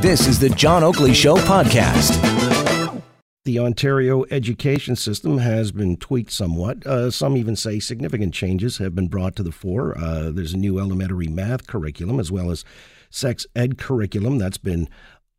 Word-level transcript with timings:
This 0.00 0.26
is 0.26 0.38
the 0.38 0.50
John 0.50 0.84
Oakley 0.84 1.14
Show 1.14 1.36
podcast. 1.36 2.22
The 3.44 3.58
Ontario 3.58 4.24
education 4.30 4.96
system 4.96 5.38
has 5.38 5.70
been 5.72 5.96
tweaked 5.96 6.32
somewhat. 6.32 6.84
Uh, 6.86 7.10
some 7.10 7.36
even 7.36 7.54
say 7.54 7.78
significant 7.78 8.34
changes 8.34 8.78
have 8.78 8.94
been 8.94 9.08
brought 9.08 9.36
to 9.36 9.42
the 9.42 9.52
fore. 9.52 9.96
Uh, 9.96 10.30
there's 10.30 10.52
a 10.52 10.58
new 10.58 10.78
elementary 10.78 11.28
math 11.28 11.66
curriculum 11.66 12.18
as 12.18 12.32
well 12.32 12.50
as 12.50 12.64
sex 13.08 13.46
ed 13.54 13.78
curriculum 13.78 14.38
that's 14.38 14.58
been 14.58 14.88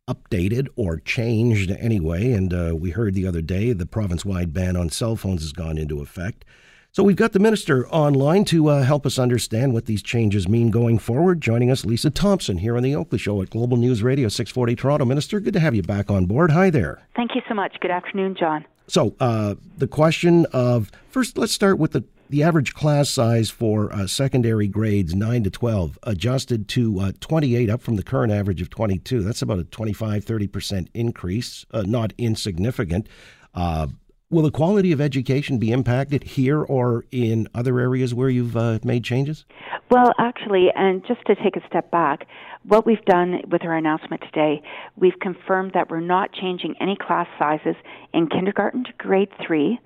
updated 0.08 0.68
or 0.74 0.98
changed 0.98 1.70
anyway. 1.70 2.32
And 2.32 2.54
uh, 2.54 2.74
we 2.74 2.90
heard 2.90 3.14
the 3.14 3.26
other 3.26 3.42
day 3.42 3.72
the 3.72 3.86
province 3.86 4.24
wide 4.24 4.54
ban 4.54 4.76
on 4.76 4.88
cell 4.88 5.16
phones 5.16 5.42
has 5.42 5.52
gone 5.52 5.76
into 5.76 6.00
effect. 6.00 6.44
So 6.90 7.02
we've 7.02 7.16
got 7.16 7.32
the 7.32 7.38
minister 7.38 7.86
online 7.88 8.44
to 8.46 8.68
uh, 8.68 8.82
help 8.82 9.04
us 9.04 9.18
understand 9.18 9.72
what 9.74 9.84
these 9.84 10.02
changes 10.02 10.48
mean 10.48 10.70
going 10.70 10.98
forward. 10.98 11.40
Joining 11.40 11.70
us, 11.70 11.84
Lisa 11.84 12.10
Thompson 12.10 12.58
here 12.58 12.76
on 12.76 12.82
the 12.82 12.94
Oakley 12.94 13.18
Show 13.18 13.42
at 13.42 13.50
Global 13.50 13.76
News 13.76 14.02
Radio 14.02 14.28
640 14.28 14.74
Toronto. 14.74 15.04
Minister, 15.04 15.38
good 15.38 15.52
to 15.52 15.60
have 15.60 15.74
you 15.74 15.82
back 15.82 16.10
on 16.10 16.24
board. 16.24 16.50
Hi 16.50 16.70
there. 16.70 17.06
Thank 17.14 17.34
you 17.34 17.42
so 17.46 17.54
much. 17.54 17.76
Good 17.80 17.90
afternoon, 17.90 18.36
John. 18.38 18.64
So 18.86 19.14
uh, 19.20 19.56
the 19.76 19.86
question 19.86 20.46
of 20.52 20.90
first, 21.10 21.36
let's 21.36 21.52
start 21.52 21.78
with 21.78 21.92
the 21.92 22.04
the 22.30 22.42
average 22.42 22.74
class 22.74 23.08
size 23.08 23.48
for 23.48 23.92
uh, 23.92 24.06
secondary 24.06 24.68
grades 24.68 25.14
9 25.14 25.44
to 25.44 25.50
12 25.50 25.98
adjusted 26.02 26.68
to 26.68 27.00
uh, 27.00 27.12
28 27.20 27.70
up 27.70 27.80
from 27.80 27.96
the 27.96 28.02
current 28.02 28.30
average 28.30 28.60
of 28.60 28.68
22 28.68 29.22
that's 29.22 29.40
about 29.40 29.58
a 29.58 29.64
25 29.64 30.26
30% 30.26 30.88
increase 30.92 31.64
uh, 31.72 31.84
not 31.86 32.12
insignificant 32.18 33.08
uh, 33.54 33.86
Will 34.30 34.42
the 34.42 34.50
quality 34.50 34.92
of 34.92 35.00
education 35.00 35.56
be 35.56 35.72
impacted 35.72 36.22
here 36.22 36.62
or 36.62 37.06
in 37.10 37.48
other 37.54 37.80
areas 37.80 38.12
where 38.12 38.28
you've 38.28 38.58
uh, 38.58 38.78
made 38.84 39.02
changes? 39.02 39.46
Well, 39.90 40.12
actually, 40.18 40.68
and 40.74 41.02
just 41.06 41.24
to 41.28 41.34
take 41.34 41.56
a 41.56 41.66
step 41.66 41.90
back, 41.90 42.26
what 42.64 42.84
we've 42.84 43.02
done 43.06 43.40
with 43.50 43.64
our 43.64 43.74
announcement 43.74 44.20
today, 44.20 44.60
we've 44.96 45.18
confirmed 45.18 45.72
that 45.72 45.88
we're 45.88 46.00
not 46.00 46.30
changing 46.34 46.74
any 46.78 46.94
class 46.94 47.26
sizes 47.38 47.74
in 48.12 48.28
kindergarten 48.28 48.84
to 48.84 48.92
grade 48.98 49.30
three 49.46 49.80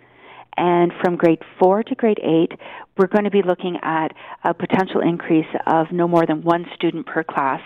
and 0.56 0.92
from 1.02 1.16
grade 1.16 1.40
four 1.58 1.82
to 1.82 1.94
grade 1.94 2.20
eight, 2.22 2.52
we're 2.98 3.06
going 3.06 3.24
to 3.24 3.30
be 3.30 3.42
looking 3.42 3.78
at 3.82 4.08
a 4.44 4.52
potential 4.52 5.00
increase 5.00 5.46
of 5.66 5.86
no 5.92 6.06
more 6.06 6.26
than 6.26 6.42
one 6.42 6.66
student 6.74 7.06
per 7.06 7.24
class. 7.24 7.60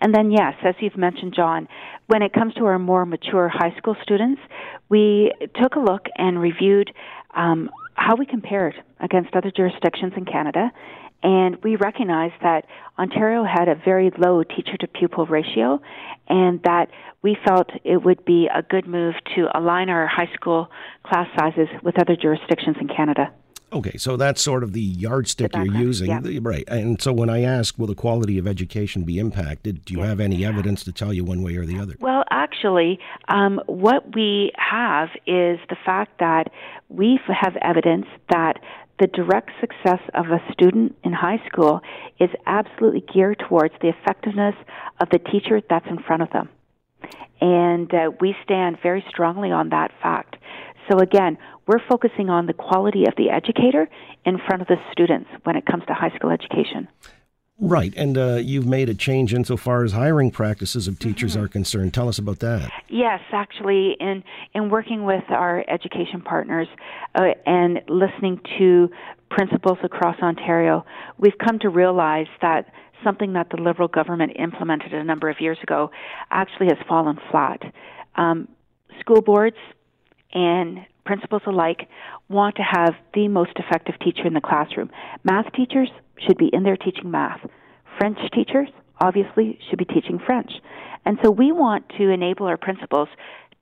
And 0.00 0.14
then, 0.14 0.30
yes, 0.30 0.54
as 0.64 0.74
you've 0.80 0.96
mentioned, 0.96 1.34
John, 1.34 1.68
when 2.06 2.22
it 2.22 2.32
comes 2.32 2.54
to 2.54 2.64
our 2.66 2.78
more 2.78 3.06
mature 3.06 3.48
high 3.48 3.74
school 3.78 3.96
students, 4.02 4.40
we 4.88 5.32
took 5.60 5.76
a 5.76 5.80
look 5.80 6.06
and 6.16 6.40
reviewed 6.40 6.92
um, 7.34 7.70
how 7.94 8.16
we 8.16 8.26
compared 8.26 8.74
against 9.00 9.34
other 9.34 9.52
jurisdictions 9.54 10.12
in 10.16 10.24
Canada 10.24 10.70
and 11.22 11.62
we 11.62 11.76
recognized 11.76 12.34
that 12.42 12.66
Ontario 12.98 13.44
had 13.44 13.68
a 13.68 13.74
very 13.74 14.10
low 14.18 14.42
teacher 14.42 14.76
to 14.78 14.86
pupil 14.86 15.26
ratio, 15.26 15.80
and 16.28 16.62
that 16.62 16.90
we 17.22 17.36
felt 17.46 17.70
it 17.84 18.02
would 18.04 18.24
be 18.24 18.48
a 18.52 18.62
good 18.62 18.86
move 18.86 19.14
to 19.34 19.48
align 19.56 19.88
our 19.88 20.06
high 20.06 20.30
school 20.34 20.68
class 21.04 21.28
sizes 21.38 21.68
with 21.82 21.98
other 22.00 22.16
jurisdictions 22.16 22.76
in 22.80 22.88
Canada. 22.88 23.32
Okay, 23.72 23.96
so 23.96 24.16
that's 24.18 24.42
sort 24.42 24.62
of 24.62 24.74
the 24.74 24.82
yardstick 24.82 25.52
the 25.52 25.64
you're 25.64 25.74
using, 25.74 26.10
yeah. 26.10 26.38
right? 26.42 26.64
And 26.68 27.00
so 27.00 27.10
when 27.12 27.30
I 27.30 27.42
ask, 27.42 27.78
will 27.78 27.86
the 27.86 27.94
quality 27.94 28.36
of 28.36 28.46
education 28.46 29.02
be 29.04 29.18
impacted? 29.18 29.84
Do 29.86 29.94
you 29.94 30.00
yeah. 30.00 30.08
have 30.08 30.20
any 30.20 30.44
evidence 30.44 30.84
to 30.84 30.92
tell 30.92 31.12
you 31.12 31.24
one 31.24 31.42
way 31.42 31.56
or 31.56 31.64
the 31.64 31.78
other? 31.78 31.96
Well, 31.98 32.24
actually, 32.30 32.98
um, 33.28 33.60
what 33.66 34.14
we 34.14 34.52
have 34.56 35.08
is 35.26 35.58
the 35.70 35.76
fact 35.86 36.18
that 36.18 36.52
we 36.90 37.18
have 37.28 37.56
evidence 37.62 38.06
that 38.28 38.58
the 39.02 39.08
direct 39.08 39.50
success 39.60 39.98
of 40.14 40.26
a 40.26 40.38
student 40.52 40.94
in 41.02 41.12
high 41.12 41.42
school 41.48 41.80
is 42.20 42.30
absolutely 42.46 43.04
geared 43.12 43.36
towards 43.48 43.74
the 43.80 43.88
effectiveness 43.88 44.54
of 45.00 45.08
the 45.10 45.18
teacher 45.18 45.60
that's 45.68 45.86
in 45.90 45.98
front 45.98 46.22
of 46.22 46.30
them. 46.30 46.48
And 47.40 47.92
uh, 47.92 48.12
we 48.20 48.36
stand 48.44 48.78
very 48.80 49.04
strongly 49.08 49.50
on 49.50 49.70
that 49.70 49.90
fact. 50.00 50.36
So 50.88 51.00
again, 51.00 51.36
we're 51.66 51.84
focusing 51.90 52.30
on 52.30 52.46
the 52.46 52.52
quality 52.52 53.06
of 53.06 53.14
the 53.16 53.30
educator 53.30 53.88
in 54.24 54.38
front 54.46 54.62
of 54.62 54.68
the 54.68 54.76
students 54.92 55.28
when 55.42 55.56
it 55.56 55.66
comes 55.66 55.82
to 55.88 55.94
high 55.94 56.14
school 56.14 56.30
education. 56.30 56.86
Right, 57.58 57.92
and 57.96 58.18
uh, 58.18 58.34
you've 58.42 58.66
made 58.66 58.88
a 58.88 58.94
change 58.94 59.32
insofar 59.32 59.84
as 59.84 59.92
hiring 59.92 60.30
practices 60.30 60.88
of 60.88 60.98
teachers 60.98 61.34
mm-hmm. 61.34 61.44
are 61.44 61.48
concerned. 61.48 61.94
Tell 61.94 62.08
us 62.08 62.18
about 62.18 62.40
that. 62.40 62.72
Yes, 62.88 63.20
actually, 63.30 63.96
in 64.00 64.24
in 64.54 64.70
working 64.70 65.04
with 65.04 65.24
our 65.28 65.64
education 65.68 66.22
partners 66.22 66.66
uh, 67.14 67.34
and 67.46 67.80
listening 67.88 68.40
to 68.58 68.90
principals 69.30 69.78
across 69.84 70.18
Ontario, 70.20 70.84
we've 71.18 71.38
come 71.38 71.58
to 71.60 71.68
realize 71.68 72.26
that 72.40 72.66
something 73.04 73.34
that 73.34 73.48
the 73.50 73.60
Liberal 73.60 73.88
government 73.88 74.32
implemented 74.36 74.92
a 74.92 75.04
number 75.04 75.28
of 75.28 75.40
years 75.40 75.58
ago 75.62 75.90
actually 76.30 76.66
has 76.66 76.78
fallen 76.88 77.18
flat. 77.30 77.60
Um, 78.16 78.48
school 79.00 79.22
boards 79.22 79.56
and 80.32 80.80
principals 81.04 81.42
alike 81.46 81.88
want 82.28 82.56
to 82.56 82.62
have 82.62 82.94
the 83.14 83.28
most 83.28 83.52
effective 83.56 83.94
teacher 84.00 84.26
in 84.26 84.34
the 84.34 84.40
classroom. 84.40 84.90
Math 85.24 85.52
teachers 85.52 85.90
should 86.26 86.38
be 86.38 86.50
in 86.52 86.62
there 86.62 86.76
teaching 86.76 87.10
math. 87.10 87.40
French 87.98 88.18
teachers, 88.32 88.68
obviously, 89.00 89.58
should 89.68 89.78
be 89.78 89.84
teaching 89.84 90.18
French. 90.18 90.52
And 91.04 91.18
so 91.22 91.30
we 91.30 91.52
want 91.52 91.88
to 91.98 92.10
enable 92.10 92.46
our 92.46 92.56
principals 92.56 93.08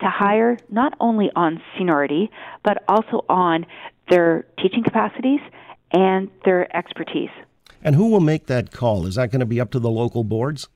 to 0.01 0.07
hire 0.09 0.59
not 0.71 0.95
only 1.01 1.31
on 1.37 1.63
seniority, 1.77 2.31
but 2.63 2.83
also 2.89 3.25
on 3.29 3.67
their 4.09 4.47
teaching 4.59 4.83
capacities 4.83 5.41
and 5.93 6.31
their 6.45 6.75
expertise. 6.77 7.31
And 7.83 7.95
who 7.95 8.09
will 8.09 8.21
make 8.21 8.47
that 8.47 8.73
call? 8.73 9.07
Is 9.07 9.15
that 9.15 9.31
going 9.31 9.41
to 9.41 9.47
be 9.47 9.61
up 9.61 9.71
to 9.71 9.79
the 9.79 9.91
local 9.91 10.25
boards? 10.25 10.69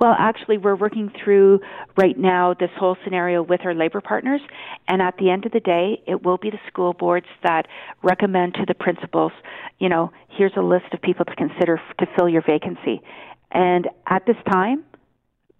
Well, 0.00 0.14
actually, 0.18 0.58
we're 0.58 0.76
working 0.76 1.10
through 1.22 1.60
right 1.96 2.18
now 2.18 2.54
this 2.58 2.70
whole 2.78 2.96
scenario 3.04 3.42
with 3.42 3.60
our 3.64 3.74
labor 3.74 4.00
partners, 4.00 4.40
and 4.88 5.02
at 5.02 5.16
the 5.18 5.30
end 5.30 5.46
of 5.46 5.52
the 5.52 5.60
day, 5.60 6.02
it 6.06 6.22
will 6.22 6.38
be 6.38 6.50
the 6.50 6.58
school 6.68 6.92
boards 6.92 7.26
that 7.42 7.66
recommend 8.02 8.54
to 8.54 8.64
the 8.66 8.74
principals, 8.74 9.32
you 9.78 9.88
know, 9.88 10.10
here's 10.28 10.52
a 10.56 10.62
list 10.62 10.86
of 10.92 11.00
people 11.02 11.24
to 11.24 11.34
consider 11.34 11.80
to 11.98 12.06
fill 12.16 12.28
your 12.28 12.42
vacancy. 12.42 13.02
And 13.50 13.88
at 14.06 14.26
this 14.26 14.36
time, 14.50 14.84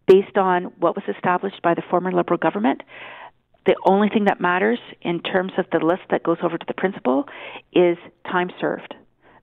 based 0.06 0.36
on 0.36 0.64
what 0.78 0.96
was 0.96 1.04
established 1.14 1.60
by 1.62 1.74
the 1.74 1.82
former 1.90 2.12
Liberal 2.12 2.38
government, 2.38 2.82
the 3.66 3.76
only 3.86 4.08
thing 4.08 4.24
that 4.24 4.40
matters 4.40 4.80
in 5.02 5.20
terms 5.20 5.52
of 5.56 5.66
the 5.70 5.78
list 5.78 6.02
that 6.10 6.24
goes 6.24 6.38
over 6.42 6.58
to 6.58 6.66
the 6.66 6.74
principal 6.74 7.24
is 7.72 7.96
time 8.26 8.50
served. 8.60 8.94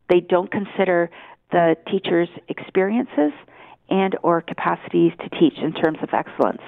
They 0.09 0.19
don't 0.19 0.51
consider 0.51 1.09
the 1.51 1.75
teacher's 1.89 2.29
experiences 2.47 3.31
and 3.89 4.15
or 4.23 4.41
capacities 4.41 5.13
to 5.21 5.29
teach 5.39 5.57
in 5.57 5.73
terms 5.73 5.97
of 6.01 6.09
excellence. 6.13 6.61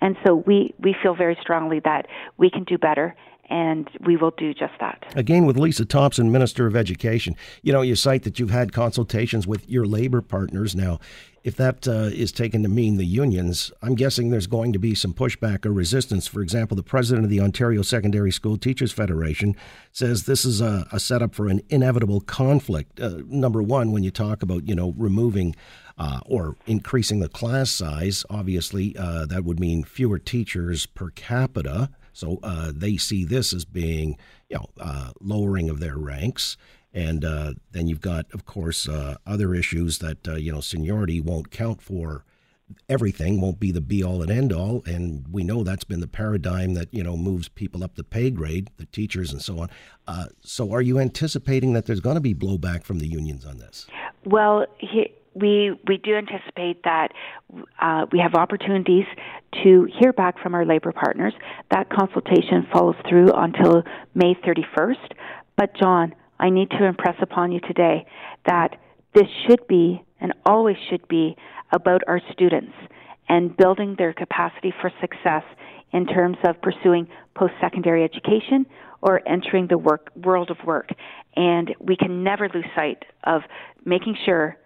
And 0.00 0.16
so 0.24 0.34
we, 0.34 0.74
we 0.78 0.94
feel 1.02 1.14
very 1.14 1.36
strongly 1.40 1.80
that 1.80 2.06
we 2.36 2.50
can 2.50 2.64
do 2.64 2.78
better 2.78 3.14
and 3.48 3.88
we 4.04 4.16
will 4.16 4.32
do 4.32 4.52
just 4.52 4.74
that. 4.80 5.04
Again, 5.14 5.46
with 5.46 5.56
Lisa 5.56 5.84
Thompson, 5.84 6.32
Minister 6.32 6.66
of 6.66 6.76
Education, 6.76 7.36
you 7.62 7.72
know, 7.72 7.82
you 7.82 7.94
cite 7.96 8.22
that 8.24 8.38
you've 8.38 8.50
had 8.50 8.72
consultations 8.72 9.46
with 9.46 9.68
your 9.68 9.86
labor 9.86 10.20
partners. 10.20 10.74
Now, 10.74 10.98
if 11.46 11.54
that 11.56 11.86
uh, 11.86 12.10
is 12.12 12.32
taken 12.32 12.64
to 12.64 12.68
mean 12.68 12.96
the 12.96 13.06
unions, 13.06 13.70
I'm 13.80 13.94
guessing 13.94 14.30
there's 14.30 14.48
going 14.48 14.72
to 14.72 14.80
be 14.80 14.96
some 14.96 15.14
pushback 15.14 15.64
or 15.64 15.72
resistance. 15.72 16.26
For 16.26 16.42
example, 16.42 16.76
the 16.76 16.82
president 16.82 17.24
of 17.24 17.30
the 17.30 17.40
Ontario 17.40 17.82
Secondary 17.82 18.32
School 18.32 18.56
Teachers 18.56 18.90
Federation 18.90 19.54
says 19.92 20.24
this 20.24 20.44
is 20.44 20.60
a, 20.60 20.88
a 20.90 20.98
setup 20.98 21.36
for 21.36 21.46
an 21.46 21.60
inevitable 21.68 22.20
conflict. 22.20 22.98
Uh, 23.00 23.18
number 23.28 23.62
one, 23.62 23.92
when 23.92 24.02
you 24.02 24.10
talk 24.10 24.42
about, 24.42 24.66
you 24.66 24.74
know, 24.74 24.92
removing 24.96 25.54
uh, 25.98 26.18
or 26.26 26.56
increasing 26.66 27.20
the 27.20 27.28
class 27.28 27.70
size, 27.70 28.24
obviously 28.28 28.96
uh, 28.98 29.24
that 29.26 29.44
would 29.44 29.60
mean 29.60 29.84
fewer 29.84 30.18
teachers 30.18 30.86
per 30.86 31.10
capita. 31.10 31.90
So 32.16 32.38
uh, 32.42 32.72
they 32.74 32.96
see 32.96 33.24
this 33.24 33.52
as 33.52 33.64
being, 33.64 34.18
you 34.48 34.56
know, 34.56 34.66
uh, 34.80 35.10
lowering 35.20 35.68
of 35.68 35.80
their 35.80 35.96
ranks. 35.96 36.56
And 36.94 37.24
uh, 37.24 37.54
then 37.72 37.88
you've 37.88 38.00
got, 38.00 38.26
of 38.32 38.46
course, 38.46 38.88
uh, 38.88 39.16
other 39.26 39.54
issues 39.54 39.98
that, 39.98 40.26
uh, 40.26 40.36
you 40.36 40.50
know, 40.50 40.60
seniority 40.60 41.20
won't 41.20 41.50
count 41.50 41.82
for 41.82 42.24
everything, 42.88 43.40
won't 43.40 43.60
be 43.60 43.70
the 43.70 43.80
be 43.80 44.02
all 44.02 44.22
and 44.22 44.30
end 44.30 44.52
all. 44.52 44.82
And 44.86 45.26
we 45.30 45.44
know 45.44 45.62
that's 45.62 45.84
been 45.84 46.00
the 46.00 46.08
paradigm 46.08 46.74
that, 46.74 46.92
you 46.92 47.04
know, 47.04 47.16
moves 47.16 47.48
people 47.48 47.84
up 47.84 47.96
the 47.96 48.02
pay 48.02 48.30
grade, 48.30 48.70
the 48.78 48.86
teachers 48.86 49.30
and 49.30 49.42
so 49.42 49.60
on. 49.60 49.70
Uh, 50.08 50.26
so 50.40 50.72
are 50.72 50.82
you 50.82 50.98
anticipating 50.98 51.74
that 51.74 51.86
there's 51.86 52.00
going 52.00 52.16
to 52.16 52.20
be 52.20 52.34
blowback 52.34 52.82
from 52.82 52.98
the 52.98 53.06
unions 53.06 53.44
on 53.44 53.58
this? 53.58 53.86
Well, 54.24 54.66
he, 54.78 55.12
we 55.38 55.72
we 55.86 55.98
do 55.98 56.14
anticipate 56.14 56.82
that 56.84 57.08
uh, 57.80 58.06
we 58.10 58.18
have 58.18 58.34
opportunities 58.34 59.04
to 59.62 59.86
hear 59.98 60.12
back 60.12 60.38
from 60.42 60.54
our 60.54 60.64
labor 60.64 60.92
partners. 60.92 61.34
That 61.70 61.90
consultation 61.90 62.66
follows 62.72 62.96
through 63.08 63.32
until 63.32 63.82
May 64.14 64.34
31st. 64.34 65.12
But 65.56 65.76
John, 65.76 66.14
I 66.38 66.50
need 66.50 66.70
to 66.70 66.84
impress 66.84 67.16
upon 67.20 67.52
you 67.52 67.60
today 67.60 68.06
that 68.46 68.78
this 69.14 69.26
should 69.46 69.66
be 69.66 70.02
and 70.20 70.32
always 70.44 70.76
should 70.90 71.06
be 71.08 71.36
about 71.72 72.02
our 72.06 72.20
students 72.32 72.72
and 73.28 73.56
building 73.56 73.96
their 73.98 74.12
capacity 74.12 74.72
for 74.80 74.90
success 75.00 75.42
in 75.92 76.06
terms 76.06 76.36
of 76.44 76.60
pursuing 76.62 77.08
post 77.34 77.54
secondary 77.60 78.04
education 78.04 78.66
or 79.02 79.20
entering 79.26 79.66
the 79.68 79.78
work 79.78 80.10
world 80.16 80.50
of 80.50 80.56
work. 80.66 80.90
And 81.34 81.74
we 81.80 81.96
can 81.96 82.24
never 82.24 82.48
lose 82.52 82.64
sight 82.74 83.04
of 83.24 83.42
making 83.84 84.16
sure 84.24 84.56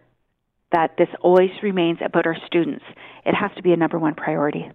that 0.73 0.97
this 0.97 1.09
always 1.21 1.51
remains 1.63 1.99
about 2.05 2.27
our 2.27 2.37
students. 2.47 2.85
It 3.25 3.35
has 3.35 3.51
to 3.57 3.63
be 3.63 3.73
a 3.73 3.77
number 3.77 3.99
one 3.99 4.15
priority. 4.15 4.71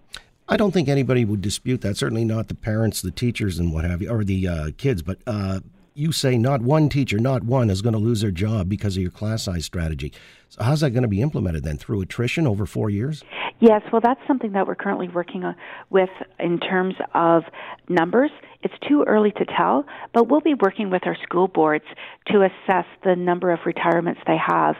I 0.48 0.58
don't 0.58 0.72
think 0.72 0.88
anybody 0.88 1.26
would 1.26 1.42
dispute 1.42 1.82
that. 1.82 1.98
Certainly 1.98 2.26
not 2.26 2.50
the 2.50 2.56
parents, 2.56 3.02
the 3.02 3.12
teachers, 3.12 3.58
and 3.58 3.74
what 3.74 3.84
have 3.84 4.02
you, 4.02 4.10
or 4.10 4.24
the 4.24 4.48
uh, 4.48 4.72
kids. 4.78 5.02
But 5.02 5.18
uh, 5.26 5.62
you 5.96 6.12
say 6.12 6.38
not 6.38 6.62
one 6.62 6.90
teacher, 6.90 7.18
not 7.18 7.44
one, 7.44 7.70
is 7.70 7.82
going 7.82 7.94
to 7.94 8.00
lose 8.00 8.22
their 8.22 8.32
job 8.32 8.68
because 8.68 8.98
of 8.98 9.02
your 9.02 9.12
class 9.12 9.44
size 9.44 9.66
strategy. 9.66 10.12
So 10.50 10.62
how's 10.62 10.82
that 10.82 10.92
going 10.92 11.04
to 11.04 11.10
be 11.10 11.22
implemented 11.22 11.64
then? 11.64 11.78
Through 11.78 12.02
attrition 12.02 12.46
over 12.46 12.66
four 12.66 12.90
years? 12.90 13.24
Yes, 13.62 13.82
well, 13.92 14.02
that's 14.04 14.20
something 14.28 14.52
that 14.52 14.68
we're 14.68 14.76
currently 14.76 15.08
working 15.08 15.44
with 15.90 16.10
in 16.40 16.60
terms 16.60 16.96
of 17.14 17.44
numbers. 17.88 18.30
It's 18.62 18.74
too 18.88 19.06
early 19.08 19.32
to 19.32 19.46
tell, 19.46 19.86
but 20.14 20.28
we'll 20.28 20.42
be 20.42 20.56
working 20.56 20.90
with 20.90 21.04
our 21.06 21.16
school 21.24 21.48
boards 21.48 21.86
to 22.28 22.42
assess 22.42 22.86
the 23.06 23.16
number 23.16 23.52
of 23.52 23.60
retirements 23.66 24.20
they 24.28 24.38
have 24.38 24.76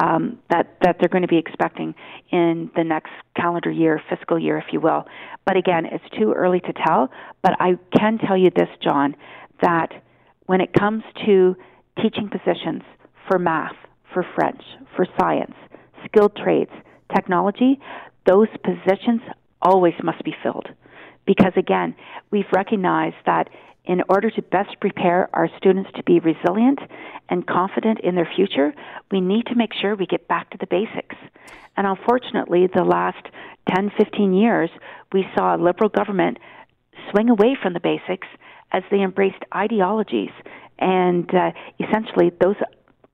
um, 0.00 0.38
that 0.50 0.76
that 0.82 0.96
they're 1.00 1.08
going 1.08 1.22
to 1.22 1.28
be 1.28 1.38
expecting 1.38 1.94
in 2.30 2.70
the 2.76 2.84
next 2.84 3.10
calendar 3.34 3.70
year, 3.70 4.00
fiscal 4.08 4.38
year, 4.38 4.58
if 4.58 4.66
you 4.72 4.80
will. 4.80 5.04
But 5.44 5.56
again, 5.56 5.86
it's 5.86 6.04
too 6.16 6.32
early 6.32 6.60
to 6.60 6.72
tell. 6.86 7.10
But 7.42 7.52
I 7.58 7.78
can 7.98 8.18
tell 8.18 8.36
you 8.36 8.50
this, 8.54 8.68
John, 8.84 9.16
that 9.62 9.90
when 10.50 10.60
it 10.60 10.72
comes 10.72 11.04
to 11.24 11.54
teaching 12.02 12.28
positions 12.28 12.82
for 13.28 13.38
math, 13.38 13.76
for 14.12 14.26
French, 14.34 14.60
for 14.96 15.06
science, 15.16 15.54
skilled 16.04 16.34
trades, 16.34 16.72
technology, 17.14 17.78
those 18.26 18.48
positions 18.64 19.20
always 19.62 19.94
must 20.02 20.24
be 20.24 20.34
filled. 20.42 20.66
Because 21.24 21.52
again, 21.56 21.94
we've 22.32 22.50
recognized 22.52 23.14
that 23.26 23.48
in 23.84 24.02
order 24.08 24.28
to 24.28 24.42
best 24.42 24.70
prepare 24.80 25.30
our 25.32 25.48
students 25.56 25.88
to 25.94 26.02
be 26.02 26.18
resilient 26.18 26.80
and 27.28 27.46
confident 27.46 28.00
in 28.00 28.16
their 28.16 28.28
future, 28.34 28.74
we 29.12 29.20
need 29.20 29.46
to 29.46 29.54
make 29.54 29.70
sure 29.80 29.94
we 29.94 30.04
get 30.04 30.26
back 30.26 30.50
to 30.50 30.58
the 30.58 30.66
basics. 30.66 31.14
And 31.76 31.86
unfortunately, 31.86 32.66
the 32.74 32.82
last 32.82 33.24
10, 33.72 33.92
15 33.96 34.34
years, 34.34 34.70
we 35.12 35.24
saw 35.36 35.54
a 35.54 35.62
liberal 35.62 35.90
government 35.90 36.38
swing 37.10 37.30
away 37.30 37.56
from 37.60 37.72
the 37.72 37.80
basics 37.80 38.28
as 38.72 38.82
they 38.90 39.00
embraced 39.00 39.42
ideologies. 39.54 40.30
And 40.78 41.28
uh, 41.34 41.50
essentially, 41.78 42.30
those 42.40 42.56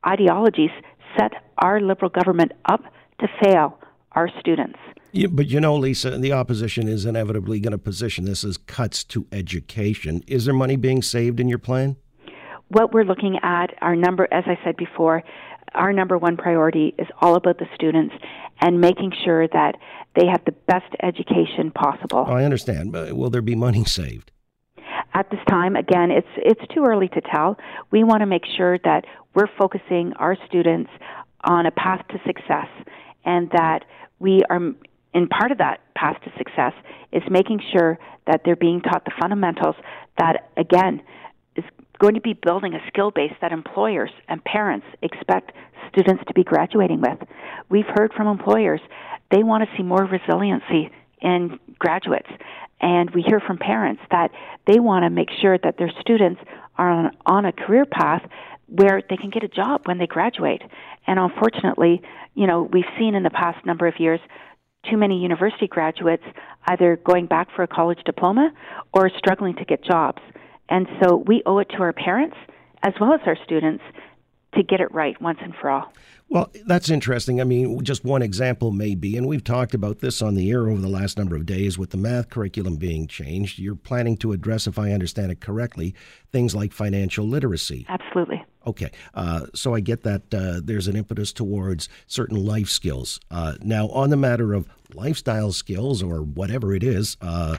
ideologies 0.07 0.71
set 1.17 1.33
our 1.59 1.81
liberal 1.81 2.11
government 2.11 2.53
up 2.69 2.83
to 3.21 3.29
fail 3.43 3.79
our 4.13 4.29
students. 4.41 4.79
Yeah, 5.13 5.29
but 5.29 5.47
you 5.47 5.61
know, 5.61 5.77
Lisa, 5.77 6.19
the 6.19 6.33
opposition 6.33 6.89
is 6.89 7.07
inevitably 7.07 7.61
going 7.61 7.73
to 7.73 7.79
position 7.79 8.25
this 8.25 8.45
as 8.45 8.57
cuts 8.57 9.03
to 9.05 9.27
education. 9.33 10.23
Is 10.27 10.45
there 10.45 10.55
money 10.55 10.77
being 10.77 11.01
saved 11.03 11.41
in 11.41 11.49
your 11.49 11.59
plan? 11.59 11.97
What 12.69 12.93
we're 12.93 13.05
looking 13.05 13.39
at, 13.43 13.75
our 13.81 13.97
number, 13.97 14.29
as 14.33 14.45
I 14.47 14.59
said 14.65 14.77
before, 14.77 15.23
our 15.75 15.93
number 15.93 16.17
one 16.19 16.37
priority 16.37 16.95
is 16.99 17.07
all 17.21 17.37
about 17.37 17.59
the 17.59 17.67
students 17.75 18.15
and 18.61 18.81
making 18.81 19.13
sure 19.25 19.47
that 19.49 19.77
they 20.15 20.27
have 20.27 20.45
the 20.47 20.53
best 20.53 20.93
education 21.03 21.71
possible. 21.71 22.25
Oh, 22.27 22.33
I 22.33 22.45
understand, 22.45 22.93
but 22.93 23.13
will 23.15 23.31
there 23.31 23.43
be 23.43 23.55
money 23.55 23.85
saved? 23.85 24.31
at 25.17 25.31
this 25.31 25.41
time, 25.49 25.77
again, 25.77 26.11
it's 26.11 26.29
it's 26.37 26.61
too 26.75 26.85
early 26.87 27.09
to 27.09 27.21
tell. 27.23 27.57
We 27.91 28.05
want 28.05 28.21
to 28.21 28.27
make 28.27 28.45
sure 28.57 28.79
that 28.85 29.05
we're 29.35 29.49
focusing 29.59 30.13
our 30.19 30.37
students 30.47 30.91
on 31.45 31.65
a 31.65 31.71
path 31.71 32.07
to 32.09 32.19
success, 32.27 32.69
and 33.25 33.51
that 33.51 33.85
we 34.19 34.43
are. 34.51 34.61
In 35.15 35.29
part 35.29 35.51
of 35.51 35.59
that 35.59 35.81
path 35.95 36.17
to 36.25 36.33
success 36.37 36.75
is 37.11 37.23
making 37.31 37.63
sure 37.73 37.99
that 38.27 38.43
they're 38.45 38.57
being 38.57 38.83
taught 38.83 39.07
the 39.07 39.13
fundamentals 39.19 39.77
that, 40.19 40.51
again, 40.59 41.01
going 41.99 42.15
to 42.15 42.21
be 42.21 42.35
building 42.35 42.75
a 42.75 42.87
skill 42.89 43.11
base 43.11 43.33
that 43.41 43.53
employers 43.53 44.11
and 44.29 44.43
parents 44.45 44.87
expect 45.03 45.53
students 45.91 46.23
to 46.27 46.35
be 46.35 46.45
graduating 46.45 47.01
with. 47.01 47.19
We've 47.69 47.87
heard 47.87 48.13
from 48.13 48.27
employers 48.27 48.81
they 49.31 49.43
want 49.43 49.69
to 49.69 49.77
see 49.77 49.83
more 49.83 50.05
resiliency 50.05 50.91
in 51.21 51.59
graduates 51.79 52.29
and 52.81 53.11
we 53.11 53.23
hear 53.23 53.41
from 53.41 53.59
parents 53.59 54.03
that 54.11 54.31
they 54.67 54.79
want 54.79 55.05
to 55.05 55.11
make 55.11 55.31
sure 55.41 55.59
that 55.59 55.79
their 55.79 55.91
students 56.01 56.41
are 56.77 56.91
on, 56.91 57.17
on 57.25 57.45
a 57.45 57.53
career 57.53 57.87
path 57.87 58.23
where 58.69 59.03
they 59.09 59.17
can 59.17 59.31
get 59.31 59.45
a 59.45 59.49
job 59.49 59.83
when 59.85 59.99
they 59.99 60.07
graduate. 60.07 60.63
And 61.07 61.19
unfortunately, 61.19 62.03
you 62.35 62.47
know, 62.47 62.63
we've 62.63 62.85
seen 62.99 63.15
in 63.15 63.23
the 63.23 63.31
past 63.31 63.65
number 63.65 63.87
of 63.87 63.95
years 63.99 64.21
too 64.91 64.97
many 64.97 65.21
university 65.21 65.67
graduates 65.67 66.25
either 66.67 66.97
going 66.97 67.27
back 67.27 67.49
for 67.55 67.63
a 67.63 67.69
college 67.69 67.99
diploma 68.05 68.53
or 68.93 69.11
struggling 69.17 69.55
to 69.57 69.65
get 69.65 69.83
jobs. 69.83 70.21
And 70.69 70.87
so 71.01 71.17
we 71.17 71.43
owe 71.47 71.59
it 71.59 71.69
to 71.71 71.79
our 71.79 71.93
parents 71.93 72.37
as 72.83 72.93
well 73.01 73.13
as 73.13 73.21
our 73.27 73.37
students 73.45 73.83
to 74.55 74.63
get 74.63 74.81
it 74.81 74.93
right 74.93 75.21
once 75.21 75.39
and 75.43 75.55
for 75.61 75.71
all. 75.71 75.93
Well, 76.29 76.51
that's 76.67 76.91
interesting. 76.91 77.41
I 77.41 77.45
mean, 77.45 77.85
just 77.85 78.05
one 78.05 78.21
example 78.21 78.73
may 78.73 78.97
be, 78.97 79.17
and 79.17 79.29
we've 79.29 79.45
talked 79.45 79.75
about 79.75 80.01
this 80.01 80.21
on 80.21 80.35
the 80.35 80.51
air 80.51 80.69
over 80.69 80.81
the 80.81 80.89
last 80.89 81.17
number 81.17 81.37
of 81.37 81.47
days 81.47 81.79
with 81.79 81.91
the 81.91 81.97
math 81.97 82.31
curriculum 82.31 82.77
being 82.77 83.07
changed. 83.07 83.61
You're 83.61 83.77
planning 83.77 84.17
to 84.19 84.33
address, 84.33 84.67
if 84.67 84.77
I 84.77 84.91
understand 84.91 85.31
it 85.31 85.41
correctly, 85.41 85.95
things 86.33 86.55
like 86.55 86.73
financial 86.73 87.27
literacy. 87.27 87.87
Absolutely. 87.89 88.45
Okay. 88.67 88.91
Uh, 89.15 89.47
so 89.55 89.75
I 89.75 89.81
get 89.81 90.03
that 90.03 90.35
uh, 90.35 90.61
there's 90.65 90.89
an 90.89 90.97
impetus 90.97 91.33
towards 91.33 91.89
certain 92.09 92.45
life 92.45 92.71
skills. 92.71 93.21
Uh, 93.31 93.55
now, 93.63 93.89
on 93.91 94.11
the 94.11 94.17
matter 94.17 94.53
of 94.53 94.69
lifestyle 94.95 95.53
skills 95.53 96.03
or 96.03 96.23
whatever 96.23 96.75
it 96.75 96.83
is, 96.83 97.17
uh, 97.21 97.59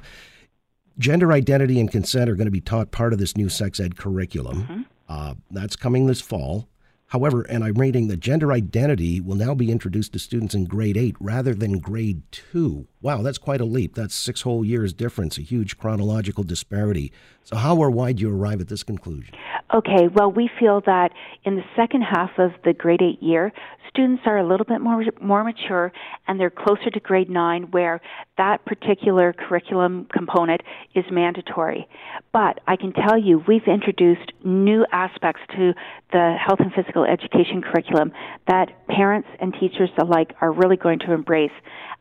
gender 1.00 1.32
identity 1.32 1.80
and 1.80 1.92
consent 1.92 2.30
are 2.30 2.36
going 2.36 2.46
to 2.46 2.52
be 2.52 2.62
taught 2.62 2.92
part 2.92 3.14
of 3.14 3.20
this 3.20 3.38
new 3.38 3.50
sex 3.50 3.80
ed 3.80 3.98
curriculum. 3.98 4.64
Mm-hmm. 4.64 4.82
Uh, 5.10 5.34
that's 5.52 5.76
coming 5.76 6.08
this 6.08 6.22
fall. 6.22 6.68
However, 7.12 7.44
and 7.44 7.64
I'm 7.64 7.76
reading 7.76 8.10
that 8.10 8.20
gender 8.20 8.52
identity 8.52 9.22
will 9.22 9.36
now 9.36 9.56
be 9.56 9.72
introduced 9.72 10.12
to 10.14 10.20
students 10.20 10.54
in 10.54 10.66
grade 10.66 10.98
8 10.98 11.16
rather 11.22 11.54
than 11.54 11.80
grade 11.80 12.22
2. 12.32 12.86
Wow, 13.02 13.22
that's 13.22 13.38
quite 13.38 13.62
a 13.62 13.66
leap. 13.66 13.96
That's 13.96 14.14
six 14.14 14.42
whole 14.42 14.66
years 14.66 14.92
difference, 14.92 15.38
a 15.38 15.42
huge 15.42 15.78
chronological 15.78 16.44
disparity. 16.44 17.14
So, 17.44 17.56
how 17.56 17.78
or 17.78 17.90
why 17.90 18.12
do 18.12 18.24
you 18.24 18.36
arrive 18.36 18.60
at 18.60 18.68
this 18.68 18.84
conclusion? 18.84 19.34
Okay, 19.74 20.08
well, 20.08 20.32
we 20.32 20.50
feel 20.60 20.82
that 20.86 21.12
in 21.44 21.58
the 21.58 21.64
second 21.76 22.02
half 22.02 22.32
of 22.38 22.52
the 22.64 22.72
grade 22.72 23.02
8 23.02 23.22
year, 23.22 23.52
students 23.90 24.24
are 24.26 24.38
a 24.38 24.48
little 24.48 24.66
bit 24.66 24.80
more 24.80 25.04
more 25.22 25.44
mature 25.44 25.92
and 26.26 26.40
they're 26.40 26.50
closer 26.50 26.90
to 26.90 27.00
grade 27.02 27.30
9 27.30 27.72
where 27.72 28.00
that 28.38 28.64
particular 28.66 29.34
curriculum 29.34 30.08
component 30.14 30.62
is 30.96 31.04
mandatory. 31.12 31.86
But 32.32 32.62
I 32.66 32.78
can 32.78 32.94
tell 32.94 33.18
you 33.18 33.44
we've 33.46 33.68
introduced 33.68 34.32
new 34.44 34.86
aspects 34.94 35.42
to 35.58 35.74
the 36.14 36.36
health 36.40 36.60
and 36.60 36.72
physical 36.72 37.04
education 37.04 37.62
curriculum 37.62 38.14
that 38.48 38.88
parents 38.88 39.28
and 39.42 39.54
teachers 39.60 39.90
alike 40.00 40.34
are 40.40 40.52
really 40.54 40.78
going 40.78 41.00
to 41.00 41.12
embrace 41.12 41.52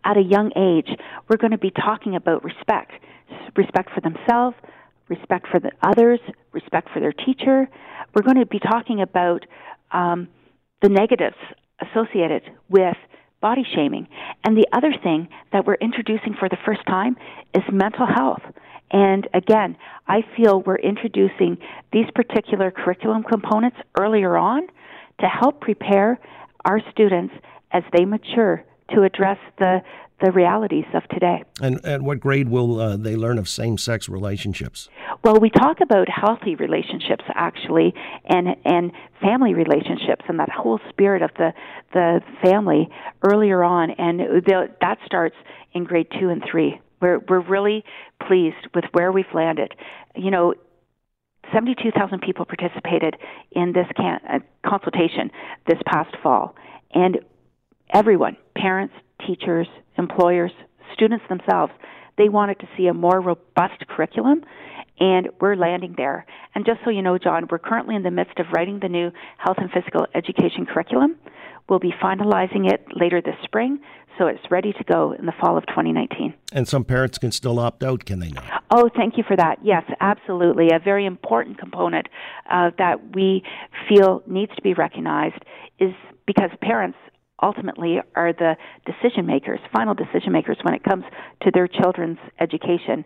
at 0.04 0.16
a 0.16 0.22
young 0.22 0.52
age, 0.56 0.88
we're 1.28 1.36
going 1.36 1.50
to 1.50 1.58
be 1.58 1.72
talking 1.72 2.14
about 2.14 2.44
respect 2.44 2.92
respect 3.56 3.90
for 3.92 4.00
themselves, 4.00 4.56
respect 5.08 5.46
for 5.48 5.60
the 5.60 5.72
others, 5.82 6.20
respect 6.52 6.88
for 6.92 7.00
their 7.00 7.12
teacher. 7.12 7.68
We're 8.14 8.22
going 8.22 8.38
to 8.38 8.46
be 8.46 8.58
talking 8.58 9.00
about 9.00 9.44
um, 9.92 10.28
the 10.82 10.88
negatives 10.88 11.36
associated 11.80 12.42
with 12.68 12.96
body 13.40 13.64
shaming. 13.74 14.08
And 14.44 14.56
the 14.56 14.66
other 14.72 14.92
thing 15.02 15.28
that 15.52 15.66
we're 15.66 15.74
introducing 15.74 16.34
for 16.38 16.48
the 16.48 16.56
first 16.64 16.84
time 16.86 17.16
is 17.54 17.62
mental 17.70 18.06
health. 18.06 18.42
And 18.90 19.28
again, 19.34 19.76
I 20.06 20.22
feel 20.36 20.62
we're 20.62 20.76
introducing 20.76 21.58
these 21.92 22.06
particular 22.14 22.70
curriculum 22.70 23.24
components 23.24 23.76
earlier 23.98 24.36
on 24.36 24.62
to 25.20 25.26
help 25.26 25.60
prepare 25.60 26.18
our 26.64 26.80
students 26.90 27.34
as 27.72 27.82
they 27.96 28.04
mature 28.04 28.64
to 28.94 29.02
address 29.02 29.38
the 29.58 29.82
the 30.20 30.32
realities 30.32 30.86
of 30.94 31.02
today. 31.10 31.44
And 31.60 31.84
at 31.84 32.00
what 32.00 32.20
grade 32.20 32.48
will 32.48 32.80
uh, 32.80 32.96
they 32.96 33.16
learn 33.16 33.36
of 33.38 33.50
same-sex 33.50 34.08
relationships? 34.08 34.88
Well, 35.22 35.38
we 35.38 35.50
talk 35.50 35.82
about 35.82 36.08
healthy 36.08 36.54
relationships 36.54 37.24
actually, 37.34 37.94
and 38.24 38.56
and 38.64 38.92
family 39.20 39.54
relationships, 39.54 40.24
and 40.28 40.38
that 40.38 40.50
whole 40.50 40.80
spirit 40.88 41.22
of 41.22 41.30
the 41.36 41.52
the 41.92 42.20
family 42.42 42.88
earlier 43.22 43.62
on, 43.62 43.90
and 43.90 44.20
that 44.46 44.98
starts 45.04 45.36
in 45.72 45.84
grade 45.84 46.08
two 46.18 46.30
and 46.30 46.42
three. 46.50 46.80
We're 47.00 47.18
we're 47.28 47.40
really 47.40 47.84
pleased 48.26 48.68
with 48.74 48.84
where 48.92 49.12
we've 49.12 49.34
landed. 49.34 49.74
You 50.14 50.30
know, 50.30 50.54
72,000 51.52 52.20
people 52.20 52.44
participated 52.44 53.16
in 53.52 53.72
this 53.72 53.86
can- 53.96 54.20
uh, 54.28 54.38
consultation 54.68 55.30
this 55.66 55.78
past 55.86 56.16
fall. 56.22 56.56
And 56.92 57.20
everyone, 57.92 58.36
parents, 58.56 58.94
teachers, 59.26 59.66
employers, 59.98 60.52
students 60.92 61.24
themselves, 61.28 61.72
they 62.18 62.28
wanted 62.28 62.58
to 62.60 62.68
see 62.76 62.86
a 62.86 62.94
more 62.94 63.20
robust 63.20 63.86
curriculum, 63.88 64.42
and 64.98 65.28
we're 65.40 65.56
landing 65.56 65.94
there. 65.96 66.24
And 66.54 66.64
just 66.64 66.80
so 66.84 66.90
you 66.90 67.02
know, 67.02 67.18
John, 67.18 67.46
we're 67.50 67.58
currently 67.58 67.94
in 67.94 68.02
the 68.02 68.10
midst 68.10 68.38
of 68.38 68.46
writing 68.52 68.80
the 68.80 68.88
new 68.88 69.10
health 69.38 69.58
and 69.58 69.70
physical 69.70 70.06
education 70.14 70.64
curriculum. 70.66 71.16
We'll 71.68 71.78
be 71.78 71.92
finalizing 72.02 72.70
it 72.70 72.86
later 72.94 73.20
this 73.20 73.34
spring, 73.44 73.80
so 74.18 74.26
it's 74.28 74.50
ready 74.50 74.72
to 74.72 74.84
go 74.84 75.12
in 75.12 75.26
the 75.26 75.32
fall 75.40 75.58
of 75.58 75.66
2019. 75.66 76.32
And 76.52 76.66
some 76.66 76.84
parents 76.84 77.18
can 77.18 77.32
still 77.32 77.58
opt 77.58 77.82
out, 77.82 78.04
can 78.06 78.20
they 78.20 78.30
not? 78.30 78.44
Oh, 78.70 78.88
thank 78.96 79.18
you 79.18 79.24
for 79.26 79.36
that. 79.36 79.58
Yes, 79.62 79.82
absolutely. 80.00 80.70
A 80.70 80.78
very 80.78 81.04
important 81.04 81.58
component 81.58 82.08
uh, 82.50 82.70
that 82.78 83.14
we 83.14 83.42
feel 83.88 84.22
needs 84.26 84.54
to 84.56 84.62
be 84.62 84.74
recognized 84.74 85.44
is 85.78 85.92
because 86.26 86.50
parents 86.62 86.96
ultimately 87.42 87.98
are 88.14 88.32
the 88.32 88.56
decision 88.84 89.26
makers, 89.26 89.60
final 89.74 89.94
decision 89.94 90.32
makers 90.32 90.58
when 90.62 90.74
it 90.74 90.82
comes 90.82 91.04
to 91.42 91.50
their 91.52 91.68
children's 91.68 92.18
education. 92.40 93.04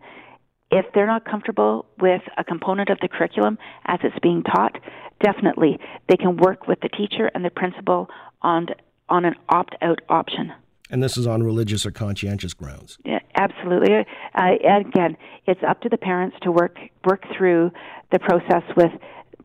If 0.70 0.86
they're 0.94 1.06
not 1.06 1.24
comfortable 1.24 1.86
with 2.00 2.22
a 2.38 2.44
component 2.44 2.90
of 2.90 2.98
the 3.00 3.08
curriculum 3.08 3.58
as 3.86 3.98
it's 4.04 4.18
being 4.22 4.42
taught, 4.44 4.78
definitely 5.22 5.78
they 6.08 6.16
can 6.16 6.36
work 6.36 6.68
with 6.68 6.80
the 6.80 6.88
teacher 6.88 7.30
and 7.34 7.44
the 7.44 7.50
principal 7.50 8.08
on 8.42 8.66
on 9.08 9.24
an 9.24 9.34
opt 9.48 9.74
out 9.82 9.98
option. 10.08 10.52
And 10.88 11.02
this 11.02 11.16
is 11.16 11.26
on 11.26 11.42
religious 11.42 11.84
or 11.84 11.90
conscientious 11.90 12.54
grounds. 12.54 12.98
Yeah, 13.04 13.18
absolutely. 13.34 13.94
Uh, 14.34 14.42
again, 14.62 15.16
it's 15.46 15.60
up 15.68 15.80
to 15.82 15.88
the 15.88 15.96
parents 15.96 16.36
to 16.42 16.52
work 16.52 16.78
work 17.04 17.24
through 17.36 17.72
the 18.12 18.20
process 18.20 18.62
with 18.76 18.92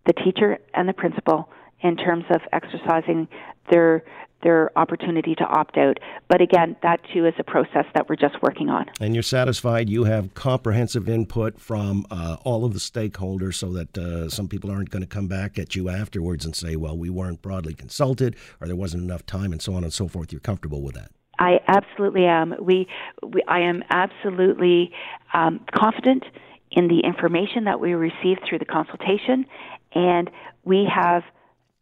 the 0.05 0.13
teacher 0.13 0.59
and 0.73 0.87
the 0.87 0.93
principal 0.93 1.49
in 1.85 1.95
terms 1.95 2.25
of 2.29 2.41
exercising 2.51 3.27
their 3.71 4.03
their 4.43 4.77
opportunity 4.77 5.33
to 5.33 5.43
opt 5.43 5.75
out. 5.75 5.97
But 6.27 6.39
again, 6.39 6.75
that 6.83 6.99
too 7.11 7.25
is 7.25 7.33
a 7.39 7.43
process 7.43 7.85
that 7.95 8.07
we're 8.07 8.15
just 8.15 8.35
working 8.43 8.69
on. 8.69 8.85
And 9.01 9.15
you're 9.15 9.23
satisfied 9.23 9.89
you 9.89 10.03
have 10.03 10.35
comprehensive 10.35 11.09
input 11.09 11.59
from 11.59 12.05
uh, 12.11 12.37
all 12.43 12.63
of 12.63 12.73
the 12.73 12.79
stakeholders 12.79 13.55
so 13.55 13.73
that 13.73 13.97
uh, 13.97 14.29
some 14.29 14.47
people 14.47 14.69
aren't 14.69 14.91
going 14.91 15.01
to 15.01 15.07
come 15.07 15.27
back 15.27 15.57
at 15.57 15.75
you 15.75 15.89
afterwards 15.89 16.45
and 16.45 16.55
say, 16.55 16.75
well, 16.75 16.95
we 16.95 17.09
weren't 17.09 17.41
broadly 17.41 17.73
consulted 17.73 18.35
or 18.61 18.67
there 18.67 18.75
wasn't 18.75 19.01
enough 19.01 19.25
time 19.25 19.51
and 19.51 19.63
so 19.63 19.73
on 19.73 19.83
and 19.83 19.91
so 19.91 20.07
forth. 20.07 20.31
You're 20.31 20.41
comfortable 20.41 20.83
with 20.83 20.93
that? 20.93 21.09
I 21.39 21.59
absolutely 21.67 22.25
am. 22.25 22.53
We, 22.61 22.87
we 23.23 23.41
I 23.47 23.61
am 23.61 23.83
absolutely 23.89 24.91
um, 25.33 25.65
confident 25.73 26.23
in 26.71 26.87
the 26.87 26.99
information 26.99 27.63
that 27.63 27.79
we 27.79 27.93
received 27.93 28.41
through 28.47 28.59
the 28.59 28.65
consultation, 28.65 29.45
and 29.93 30.29
we 30.63 30.87
have 30.93 31.23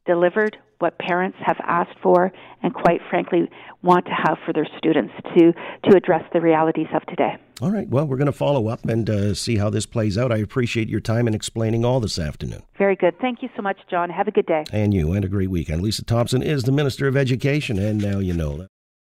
delivered 0.06 0.58
what 0.80 0.98
parents 1.00 1.38
have 1.46 1.58
asked 1.64 1.98
for 2.02 2.32
and 2.62 2.74
quite 2.74 3.00
frankly 3.10 3.50
want 3.84 4.06
to 4.06 4.12
have 4.12 4.38
for 4.46 4.52
their 4.52 4.68
students 4.78 5.14
to 5.36 5.54
to 5.90 5.96
address 5.96 6.24
the 6.34 6.42
realities 6.42 6.88
of 6.94 7.02
today. 7.06 7.38
All 7.62 7.72
right. 7.72 7.88
Well, 7.88 8.06
we're 8.06 8.18
going 8.18 8.26
to 8.26 8.32
follow 8.32 8.68
up 8.68 8.84
and 8.86 9.10
uh, 9.10 9.34
see 9.34 9.58
how 9.58 9.70
this 9.70 9.86
plays 9.86 10.18
out. 10.18 10.32
I 10.32 10.38
appreciate 10.38 10.90
your 10.90 11.00
time 11.00 11.28
in 11.28 11.34
explaining 11.34 11.86
all 11.86 12.00
this 12.00 12.20
afternoon. 12.20 12.64
Very 12.78 12.96
good. 12.96 13.18
Thank 13.20 13.42
you 13.42 13.50
so 13.56 13.62
much, 13.62 13.78
John. 13.90 14.10
Have 14.10 14.28
a 14.28 14.32
good 14.32 14.46
day. 14.46 14.66
And 14.74 14.94
you, 14.94 15.14
and 15.14 15.24
a 15.24 15.30
great 15.30 15.50
weekend. 15.50 15.82
Lisa 15.82 16.04
Thompson 16.04 16.42
is 16.42 16.64
the 16.64 16.72
Minister 16.72 17.08
of 17.08 17.16
Education, 17.16 17.80
and 17.80 18.02
now 18.02 18.20
you 18.20 18.34
know 18.34 18.58
that. 18.58 18.73